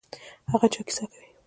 هغه 0.51 0.67
چا 0.73 0.81
کیسه 0.87 1.03
کوي. 1.11 1.25